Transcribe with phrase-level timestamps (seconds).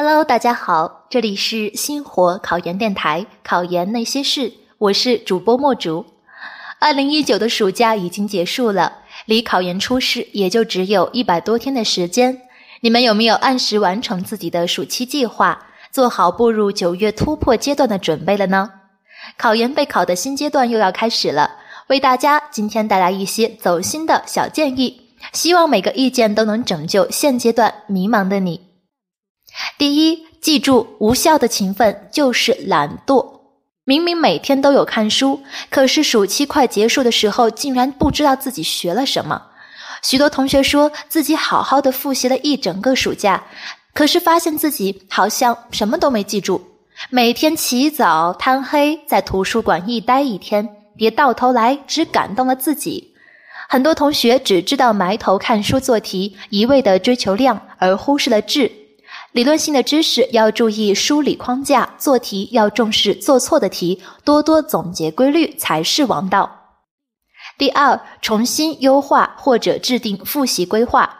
[0.00, 6.06] Hello，大家好，这里是星火考研电台，考研那些事，我是主播墨竹。
[6.78, 12.42] 二零一九的暑假已经结束了，离考研初试也就只有一百多天的时间。
[12.82, 18.70] 你们有没有按时完成自己的暑期计划，做好步入九月突破阶段的准备了呢？
[19.36, 21.56] 考研备考的新阶段又要开始了，
[21.88, 28.67] 为大家今天带来一些走心的小建议，希望每个意见都能拯救现阶段迷茫的你。
[29.76, 33.40] 第一，记住，无效的勤奋就是懒惰。
[33.84, 35.40] 明明每天都有看书，
[35.70, 39.42] 可是暑期快结束的时候，竟然不知道自己学了什么。
[40.02, 43.42] 许多同学说自己好好的复习了一整个暑假，
[43.94, 46.62] 可是发现自己好像什么都没记住。
[47.10, 53.14] 每天起早贪黑在图书馆一待一天，别到头来只感动了自己。
[53.68, 58.70] 很多同学只知道埋头看书做题，一味的追求量，而忽视了质。
[59.32, 66.50] 理论性的知识要注意梳理框架，做题要重视做错的题，多多总结规律才是王道。
[67.58, 71.14] 第二，重新优化或者制定复习规划。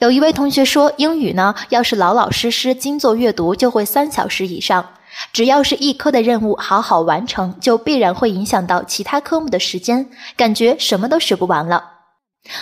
[0.00, 4.90] 有一位同学说，英语呢，要是老老实实精做阅读，就会三小时以上。
[5.32, 11.90] 只要是一科的任务好好完成，就必然会影响到其他科目的时间，感觉什么都学不完了。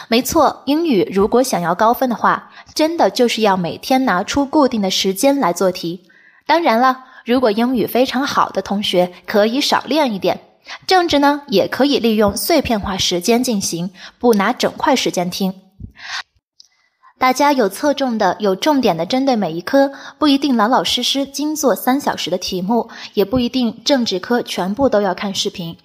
[0.08, 2.50] 没错，英语如果想要高分的话，
[2.80, 6.08] 真的就是要每天拿出固定的时间来做题。
[6.46, 10.40] 当然了，如果英语非常好的同学可以少练一点。
[10.86, 15.52] 政治呢，也可以利用碎片化时间进行，不拿整块时间听。
[17.18, 25.76] 大家有侧重的、有重点的针对每一科，不一定老老实实精做三小时的题目，也不一定政治科全部都要看视频。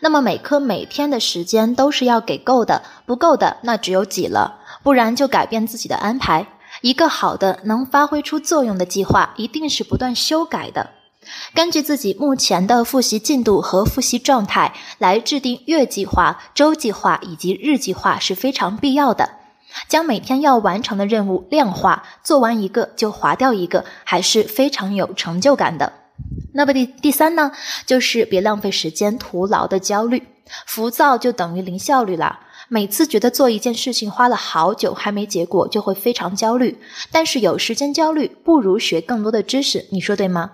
[0.00, 6.46] 那么每科每天的时间都是要给够的，不够的那只有挤了，不然就改变自己的安排。
[6.80, 10.90] 一个好的能发挥出作用的计划，一定是不断修改的，
[11.54, 19.30] 根据自己目前的复习进度和复习状态来制定月计划、周计划以及日计划是非常必要的。
[19.88, 25.92] 将每天要完成的任务量化，做完一个就划掉一个，还是非常有成就感的。
[26.54, 27.52] 那么第第三呢，
[27.86, 30.26] 就是别浪费时间，徒劳的焦虑、
[30.66, 32.40] 浮躁就等于零效率了。
[32.72, 36.80] 每次觉得做一件事情花了好久还没结果，就会非常焦虑。
[37.10, 40.52] 但是有时间焦虑不如学更多的知识，你说对吗？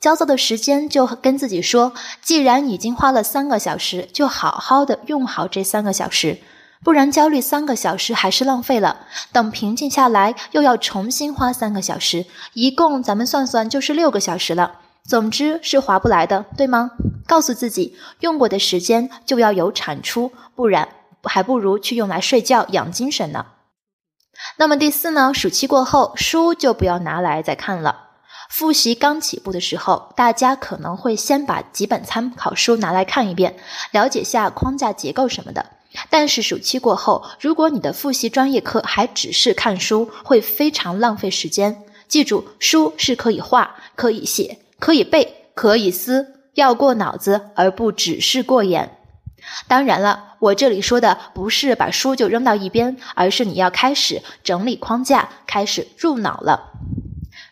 [0.00, 6.38] 焦躁的时间就跟自己说，既然已经花了三个小时，就好好的用好这三个小时，
[6.82, 9.06] 不然焦虑三个小时还是浪费了。
[9.30, 14.80] 等平静下来，又要重新花三个小时，一共咱们算算就是六个小时了。
[15.04, 16.90] 总之是划不来的，对吗？
[17.28, 20.88] 告诉自己，用过的时间就要有产出，不然
[21.28, 23.46] 还不如去用来睡觉养精神呢。
[24.56, 25.32] 那么第四呢？
[25.34, 28.08] 暑期过后，书就不要拿来再看了。
[28.48, 33.56] 复习刚起步的时候，大家可能会先把几本参考书拿来看一遍，
[33.92, 35.66] 了解下框架结构什么的。
[36.08, 41.84] 但是暑期过后，如果你的复习专业课还只是看书，会非常浪费时间。
[42.08, 44.58] 记住，书是可以画、可以写。
[44.78, 48.96] 可以背，可以撕，要过脑子，而不只是过眼。
[49.68, 56.70] 当然了，我这里说的不是把书就扔到一边，而是你要开始整理框架，开始入脑了。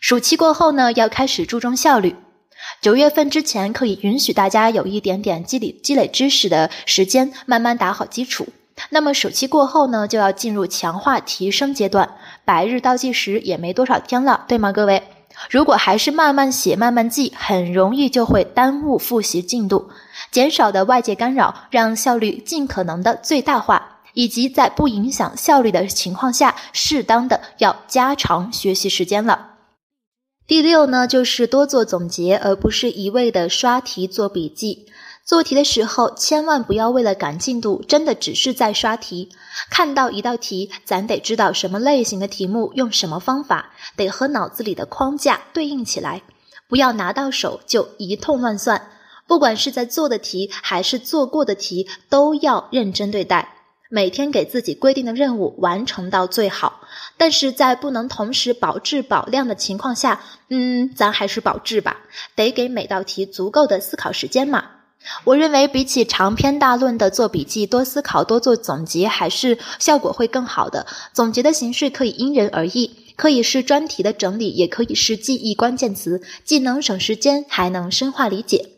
[0.00, 2.16] 暑期过后呢，要开始注重效率。
[2.80, 8.48] 九月份之前，可以允许大家有一点点积累积累知识的时间，慢慢打好基础。
[8.90, 12.16] 那么暑期过后呢，就要进入强化提升阶段。
[12.44, 15.02] 百日倒计时也没多少天了，对吗，各位？
[15.50, 19.90] 如果还是慢慢写、慢慢记，很容易就会耽误复习进度。
[20.30, 29.54] 减少的外界干扰，让效率尽可能的最大化，以及在不影响效率的情况下，适当的要加长学习时间了。
[30.46, 34.86] 第六呢，就是多做总结，而不是一味的刷题做笔记。
[35.28, 39.28] 做题的时候，千万不要为了赶进度，真的只是在刷题。
[39.68, 46.22] 看到一道题，咱得知道什么类型的题目，用什么方法，得和脑子里的框架对应起来。
[46.66, 48.88] 不要拿到手就一通乱算。
[49.26, 53.56] 不管是在做的题，还是做过的题，都要认真对待。
[53.90, 56.80] 每天给自己规定的任务完成到最好。
[57.18, 61.98] 但是在不能同时保质保量的情况下，嗯，咱还是保质吧，
[62.34, 64.64] 得给每道题足够的思考时间嘛。
[65.24, 70.86] 我认为，比起长篇大论的做笔记，多思考、多做总结，还是效果会更好的。
[71.12, 78.70] 总结的形式可以因人而异，可以是专题的整理，也可以是记忆关键词，既能省时间，还能深化理解。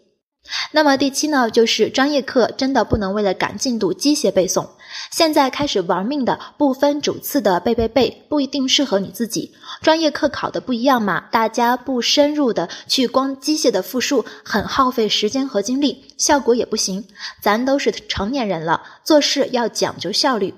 [0.73, 4.69] 那么第七呢，就是专业课真的不能为了赶进度机械背诵。
[5.11, 9.55] 现在开始玩命的不分主次的背背背，不一定适合你自己。
[9.83, 17.07] 专业课考的不一样嘛，大家不深入的去光机械的复述，很耗费时间和精力，效果也不行。
[17.41, 20.55] 咱都是成年人了，做事要讲究效率。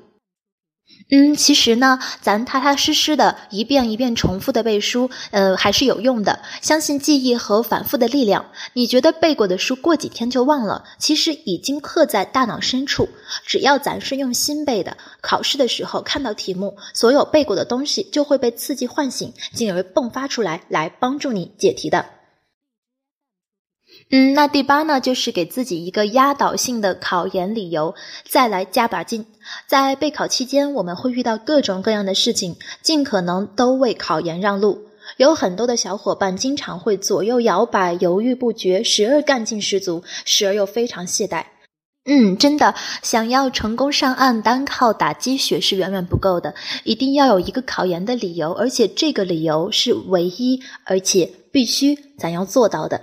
[1.14, 6.40] 嗯，其实呢，咱踏踏实实的一遍一遍重复的背书，呃，还是有用的。
[6.62, 8.46] 相信记忆和反复的力量。
[8.72, 13.06] 你觉得背过的书过几天就忘了，其实已经刻在大脑深处。
[13.44, 22.06] 只要咱是用心背的，考试的时候看到题目，所有背过的东西就会被刺激唤醒，进而迸发出来，来帮助你解题的。
[24.14, 27.94] 嗯，那第八呢，就是给自己一个压倒性的考研理由，
[28.28, 29.24] 再来加把劲。
[29.66, 34.82] 在备考期间，我们会遇到各种各样的事情，尽可能都为考研让路。
[35.16, 41.46] 有很多的小伙伴经常会左右摇摆，犹豫不决，时而干劲十足，时而又非常懈怠。
[42.04, 46.54] 嗯，真的，想要成功上岸，单靠打鸡血是远远不够的，
[46.84, 53.00] 一定要有一个考研的理由，而且这个理由是唯一，而且必须咱要做到的。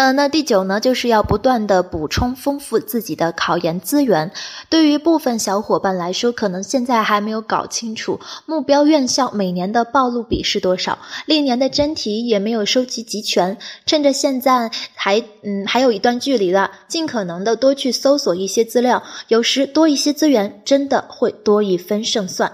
[0.00, 4.32] 呃，那第九呢，就是要不断的补充丰富自己的考研资源。
[4.70, 13.58] 对于部分小伙伴来说，可能现在还没有搞清楚目标院校每年的报录比是多少，历年的真题也没有收集齐全。
[13.84, 22.50] 趁着现在还嗯还有一段距离了，尽可能的多去搜索一些资料，有时多一些资源，真的会多一分胜算。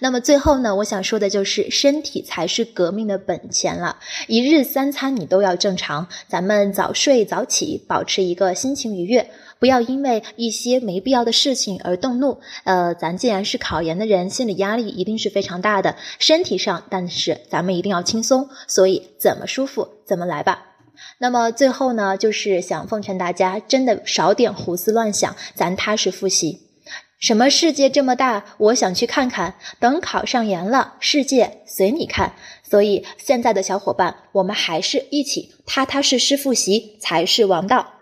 [0.00, 3.98] 那么最后呢，我想说的就是身体才是革命的本钱了。
[4.26, 12.40] 一日三餐你都要正常，咱们早睡早起，保持一个心情愉悦，不要因为一些没必要的事情而动怒。
[12.64, 20.66] 呃，咱既然是考研的人，心理压力一定是非常大的，身体上，但是咱们一定要轻松，所以怎么舒服怎么来吧。
[21.18, 26.71] 那么最后呢，就是想奉劝大家，真的少点胡思乱想，咱踏实复习。
[27.22, 29.54] 什么世界这么大，我想去看看。
[29.78, 32.34] 等考上研了，世界随你看。
[32.68, 38.01] 所以现在的小伙伴，我们还是一起踏踏实实复习才是王道。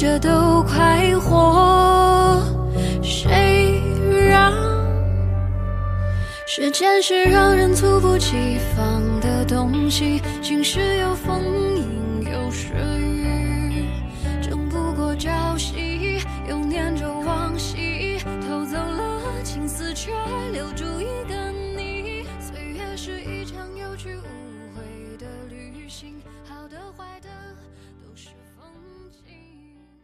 [0.00, 2.42] 着都快活，
[3.02, 3.82] 谁
[4.30, 4.50] 让
[6.46, 10.22] 时间是让人猝不及防的东西？
[10.40, 11.39] 晴时有风，